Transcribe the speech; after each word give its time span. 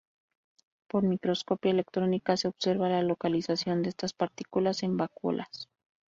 Por 0.89 1.03
microscopía 1.03 1.69
electrónica 1.73 2.35
se 2.35 2.47
observa 2.47 2.89
la 2.89 3.03
localización 3.03 3.83
de 3.83 3.89
estas 3.89 4.13
partículas 4.13 4.81
en 4.81 4.97
vacuolas. 4.97 5.67